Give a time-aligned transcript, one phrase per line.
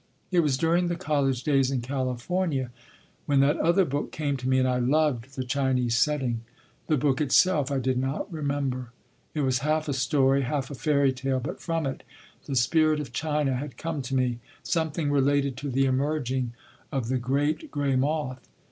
[0.31, 2.71] It was during the college days in California
[3.27, 6.41] when that other book came to me, and I loved the Chinese setting.
[6.87, 8.89] The book itself, I did not remember.
[9.35, 12.01] It was half a story, half a fairy tale, but from it,
[12.47, 16.53] the spirit of China had come to me—something related to the emerging
[16.91, 18.49] of the great gray moth.